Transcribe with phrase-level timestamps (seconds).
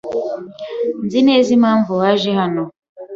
[0.97, 2.63] Sinzi neza impamvu waje hano.